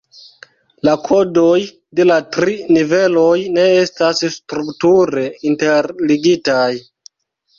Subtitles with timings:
[0.87, 1.57] La kodoj
[1.99, 6.67] de la tri niveloj ne estas strukture interligitaj.